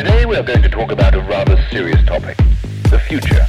[0.00, 2.34] Today we are going to talk about a rather serious topic,
[2.84, 3.46] the future.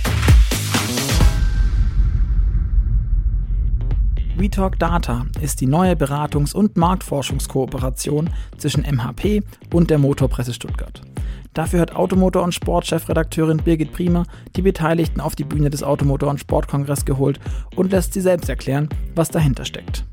[4.36, 9.44] WeTalk Data ist die neue Beratungs- und Marktforschungskooperation zwischen MHP
[9.74, 11.02] und der Motorpresse Stuttgart.
[11.54, 14.26] Dafür hat Automotor- und Sportchefredakteurin Birgit Priemer
[14.58, 17.40] die Beteiligten auf die Bühne des Automotor- und Sportkongress geholt
[17.78, 20.04] und lässt sie selbst erklären, was dahinter steckt.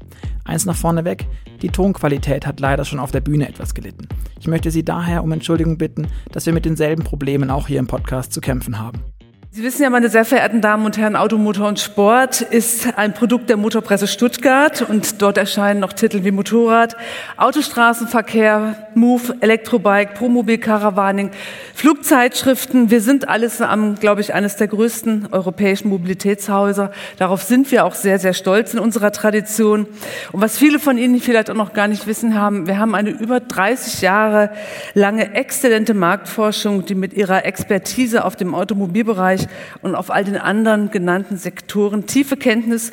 [0.49, 1.27] Eins nach vorne weg,
[1.61, 4.09] die Tonqualität hat leider schon auf der Bühne etwas gelitten.
[4.41, 7.87] Ich möchte Sie daher um Entschuldigung bitten, dass wir mit denselben Problemen auch hier im
[7.87, 9.03] Podcast zu kämpfen haben.
[9.51, 13.49] Sie wissen ja, meine sehr verehrten Damen und Herren, Automotor und Sport ist ein Produkt
[13.49, 16.97] der Motorpresse Stuttgart und dort erscheinen noch Titel wie Motorrad,
[17.39, 21.31] Autostraßenverkehr, Move, Elektrobike, Promobil, Caravaning,
[21.73, 22.91] Flugzeitschriften.
[22.91, 26.93] Wir sind alles am, glaube ich, eines der größten europäischen Mobilitätshäuser.
[27.17, 29.87] Darauf sind wir auch sehr, sehr stolz in unserer Tradition.
[30.31, 33.11] Und was viele von Ihnen vielleicht auch noch gar nicht wissen haben, wir haben eine
[33.11, 34.51] über 30 Jahre
[34.93, 39.38] lange exzellente Marktforschung, die mit ihrer Expertise auf dem Automobilbereich
[39.83, 42.93] und auf all den anderen genannten Sektoren tiefe Kenntnis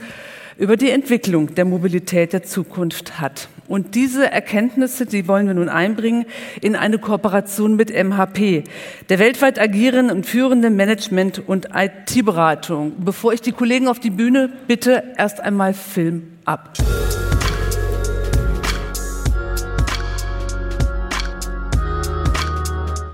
[0.58, 3.50] über die Entwicklung der Mobilität der Zukunft hat.
[3.68, 6.26] Und diese Erkenntnisse, die wollen wir nun einbringen
[6.62, 8.64] in eine Kooperation mit MHP,
[9.10, 12.94] der weltweit agierenden und führenden Management- und IT-Beratung.
[13.00, 16.74] Bevor ich die Kollegen auf die Bühne bitte, erst einmal Film ab.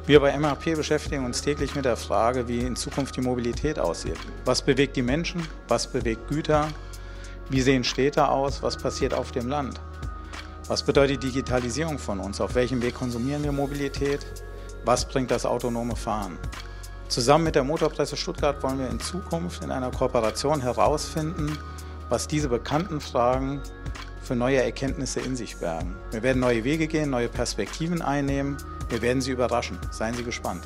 [0.07, 4.17] Wir bei MHP beschäftigen uns täglich mit der Frage, wie in Zukunft die Mobilität aussieht.
[4.45, 5.47] Was bewegt die Menschen?
[5.67, 6.69] Was bewegt Güter?
[7.49, 8.63] Wie sehen Städte aus?
[8.63, 9.79] Was passiert auf dem Land?
[10.67, 12.41] Was bedeutet Digitalisierung von uns?
[12.41, 14.25] Auf welchem Weg konsumieren wir Mobilität?
[14.85, 16.39] Was bringt das autonome Fahren?
[17.07, 21.55] Zusammen mit der Motorpresse Stuttgart wollen wir in Zukunft in einer Kooperation herausfinden,
[22.09, 23.61] was diese bekannten Fragen
[24.23, 25.95] für neue Erkenntnisse in sich bergen.
[26.09, 28.57] Wir werden neue Wege gehen, neue Perspektiven einnehmen
[28.91, 29.77] wir werden Sie überraschen.
[29.89, 30.63] Seien Sie gespannt.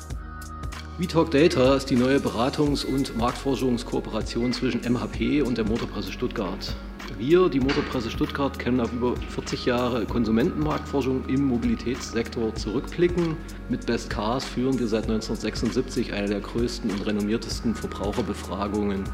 [0.98, 6.74] WeTalk Data ist die neue Beratungs- und Marktforschungskooperation zwischen MHP und der Motorpresse Stuttgart.
[7.18, 13.36] Wir, die Motorpresse Stuttgart, können auf über 40 Jahre Konsumentenmarktforschung im Mobilitätssektor zurückblicken.
[13.68, 19.04] Mit Best Cars führen wir seit 1976 eine der größten und renommiertesten Verbraucherbefragungen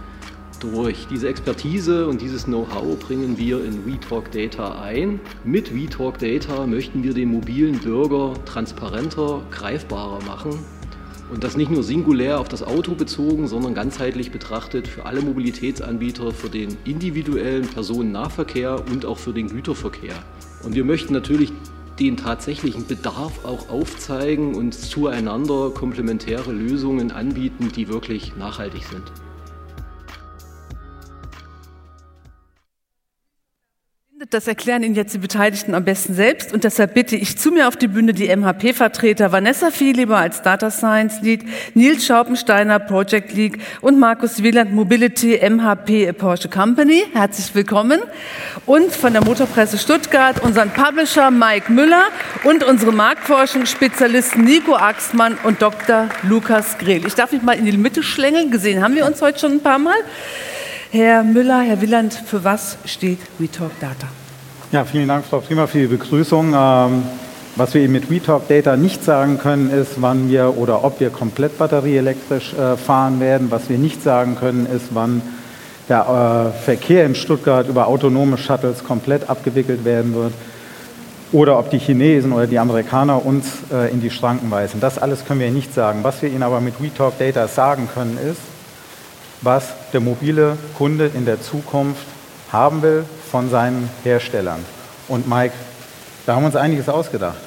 [0.62, 1.06] durch.
[1.10, 5.20] Diese Expertise und dieses Know-how bringen wir in WeTalk Data ein.
[5.44, 10.58] Mit WeTalk Data möchten wir den mobilen Bürger transparenter, greifbarer machen.
[11.32, 16.30] Und das nicht nur singulär auf das Auto bezogen, sondern ganzheitlich betrachtet für alle Mobilitätsanbieter,
[16.32, 20.14] für den individuellen Personennahverkehr und auch für den Güterverkehr.
[20.62, 21.52] Und wir möchten natürlich
[21.98, 29.04] den tatsächlichen Bedarf auch aufzeigen und zueinander komplementäre Lösungen anbieten, die wirklich nachhaltig sind.
[34.32, 37.68] Das erklären Ihnen jetzt die Beteiligten am besten selbst und deshalb bitte ich zu mir
[37.68, 41.44] auf die Bühne die MHP-Vertreter Vanessa Viehleber als Data Science Lead,
[41.74, 47.04] Nils Schaupensteiner Project League und Markus Wieland Mobility MHP Porsche Company.
[47.12, 48.00] Herzlich willkommen.
[48.64, 52.04] Und von der Motorpresse Stuttgart unseren Publisher Mike Müller
[52.44, 56.08] und unsere Marktforschungsspezialisten Nico Axmann und Dr.
[56.22, 57.06] Lukas Grehl.
[57.06, 58.50] Ich darf mich mal in die Mitte schlängeln.
[58.50, 59.98] Gesehen haben wir uns heute schon ein paar Mal.
[60.90, 64.08] Herr Müller, Herr Wieland, für was steht WeTalk Data?
[64.72, 66.54] Ja, vielen Dank, Frau Prima, für die Begrüßung.
[66.56, 67.02] Ähm,
[67.56, 71.10] was wir eben mit WeTalk Data nicht sagen können, ist, wann wir oder ob wir
[71.10, 73.50] komplett batterieelektrisch äh, fahren werden.
[73.50, 75.20] Was wir nicht sagen können, ist, wann
[75.90, 80.32] der äh, Verkehr in Stuttgart über autonome Shuttles komplett abgewickelt werden wird
[81.32, 84.80] oder ob die Chinesen oder die Amerikaner uns äh, in die Schranken weisen.
[84.80, 85.98] Das alles können wir nicht sagen.
[86.02, 88.40] Was wir Ihnen aber mit WeTalk Data sagen können, ist,
[89.42, 92.06] was der mobile Kunde in der Zukunft
[92.52, 94.60] haben will von seinen Herstellern.
[95.08, 95.54] Und Mike,
[96.26, 97.38] da haben wir uns einiges ausgedacht.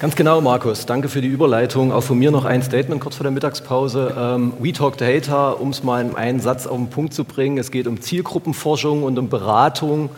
[0.00, 0.86] Ganz genau, Markus.
[0.86, 1.90] Danke für die Überleitung.
[1.90, 4.14] Auch von mir noch ein Statement kurz vor der Mittagspause.
[4.16, 7.58] Ähm, We Talk Data, um es mal in einen Satz auf den Punkt zu bringen.
[7.58, 10.10] Es geht um Zielgruppenforschung und um Beratung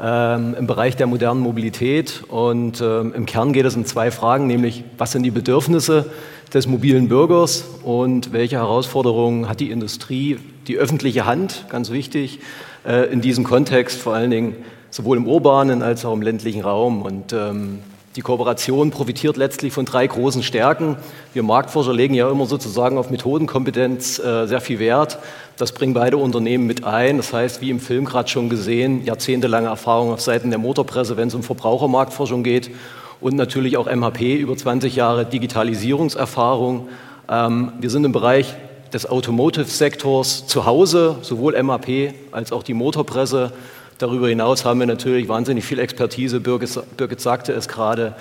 [0.00, 2.24] ähm, im Bereich der modernen Mobilität.
[2.26, 6.10] Und ähm, im Kern geht es um zwei Fragen, nämlich was sind die Bedürfnisse
[6.52, 12.40] des mobilen Bürgers und welche Herausforderungen hat die Industrie, die öffentliche Hand, ganz wichtig,
[12.86, 14.56] äh, in diesem Kontext, vor allen Dingen
[14.90, 17.02] sowohl im urbanen als auch im ländlichen Raum.
[17.02, 17.80] Und ähm,
[18.16, 20.96] die Kooperation profitiert letztlich von drei großen Stärken.
[21.32, 25.18] Wir Marktforscher legen ja immer sozusagen auf Methodenkompetenz äh, sehr viel Wert.
[25.56, 27.18] Das bringen beide Unternehmen mit ein.
[27.18, 31.28] Das heißt, wie im Film gerade schon gesehen, jahrzehntelange Erfahrung auf Seiten der Motorpresse, wenn
[31.28, 32.72] es um Verbrauchermarktforschung geht
[33.20, 36.88] und natürlich auch MHP über 20 Jahre Digitalisierungserfahrung.
[37.28, 38.56] Ähm, wir sind im Bereich
[38.92, 43.52] des Automotive-Sektors zu Hause, sowohl MHP als auch die Motorpresse.
[43.98, 46.40] Darüber hinaus haben wir natürlich wahnsinnig viel Expertise.
[46.40, 48.14] Birgit, Birgit sagte es gerade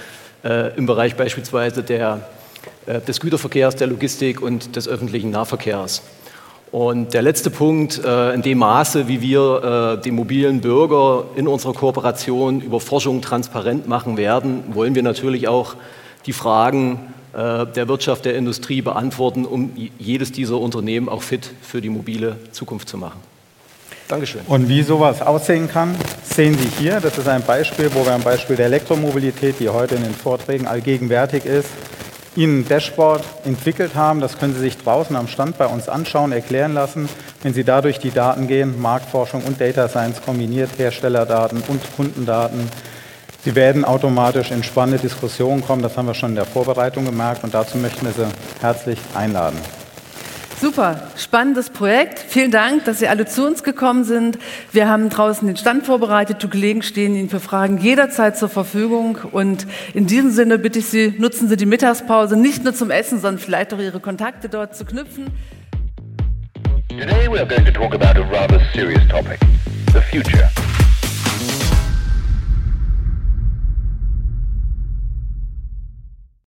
[0.44, 2.22] äh, im Bereich beispielsweise der
[2.86, 6.02] äh, des Güterverkehrs, der Logistik und des öffentlichen Nahverkehrs.
[6.72, 11.48] Und der letzte Punkt, äh, in dem Maße, wie wir äh, den mobilen Bürger in
[11.48, 15.76] unserer Kooperation über Forschung transparent machen werden, wollen wir natürlich auch
[16.26, 21.90] die Fragen der Wirtschaft, der Industrie beantworten, um jedes dieser Unternehmen auch fit für die
[21.90, 23.20] mobile Zukunft zu machen.
[24.08, 24.42] Dankeschön.
[24.48, 27.00] Und wie sowas aussehen kann, sehen Sie hier.
[27.00, 30.66] Das ist ein Beispiel, wo wir ein Beispiel der Elektromobilität, die heute in den Vorträgen
[30.66, 31.70] allgegenwärtig ist,
[32.36, 34.20] Ihnen ein Dashboard entwickelt haben.
[34.20, 37.08] Das können Sie sich draußen am Stand bei uns anschauen, erklären lassen.
[37.44, 42.68] Wenn Sie da durch die Daten gehen, Marktforschung und Data Science kombiniert, Herstellerdaten und Kundendaten,
[43.50, 45.82] Sie werden automatisch in spannende Diskussionen kommen.
[45.82, 48.28] Das haben wir schon in der Vorbereitung gemerkt und dazu möchten wir Sie
[48.62, 49.58] herzlich einladen.
[50.62, 52.20] Super, spannendes Projekt.
[52.20, 54.38] Vielen Dank, dass Sie alle zu uns gekommen sind.
[54.72, 56.44] Wir haben draußen den Stand vorbereitet.
[56.44, 59.18] Die Kollegen stehen Ihnen für Fragen jederzeit zur Verfügung.
[59.32, 63.20] Und in diesem Sinne bitte ich Sie, nutzen Sie die Mittagspause nicht nur zum Essen,
[63.20, 65.26] sondern vielleicht auch Ihre Kontakte dort zu knüpfen.
[66.90, 69.40] Today we are going to talk about a rather serious topic,
[69.92, 70.48] the future.